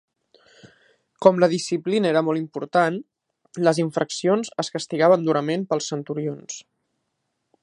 Com 1.25 1.41
la 1.43 1.49
disciplina 1.51 2.09
era 2.13 2.23
molt 2.29 2.41
important, 2.41 2.97
les 3.69 3.83
infraccions 3.87 4.53
es 4.65 4.75
castigaven 4.79 5.29
durament 5.31 5.71
pels 5.75 5.95
centurions. 5.95 6.63